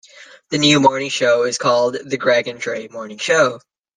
The 0.49 0.57
new 0.57 0.79
morning 0.79 1.11
show 1.11 1.43
is 1.43 1.59
called 1.59 1.95
the 2.03 2.17
"Greg 2.17 2.47
and 2.47 2.59
Dre 2.59 2.87
Morning 2.87 3.19
Show". 3.19 3.59